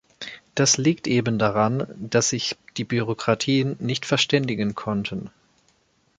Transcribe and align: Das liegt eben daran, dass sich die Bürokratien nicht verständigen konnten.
Das 0.55 0.77
liegt 0.79 1.05
eben 1.05 1.37
daran, 1.37 1.85
dass 1.95 2.29
sich 2.29 2.57
die 2.75 2.85
Bürokratien 2.85 3.75
nicht 3.77 4.07
verständigen 4.07 4.73
konnten. 4.73 5.29